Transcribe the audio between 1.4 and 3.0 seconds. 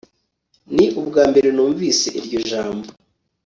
numvise iryo jambo